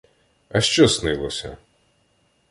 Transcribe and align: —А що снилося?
—А 0.49 0.61
що 0.61 0.87
снилося? 0.89 1.57